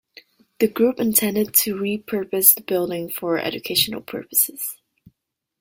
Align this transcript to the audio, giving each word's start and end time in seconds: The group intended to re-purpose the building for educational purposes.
The 0.57 0.67
group 0.67 0.99
intended 0.99 1.53
to 1.53 1.77
re-purpose 1.77 2.55
the 2.55 2.61
building 2.63 3.07
for 3.07 3.37
educational 3.37 4.01
purposes. 4.01 4.79